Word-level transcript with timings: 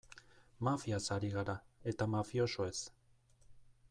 Mafiaz 0.67 1.03
ari 1.17 1.29
gara, 1.35 1.55
eta 1.91 2.07
mafiosoez. 2.15 2.75